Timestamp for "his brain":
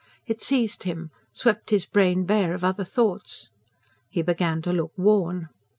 1.69-2.25